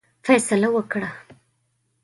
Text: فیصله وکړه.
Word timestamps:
فیصله 0.25 0.69
وکړه. 0.75 1.07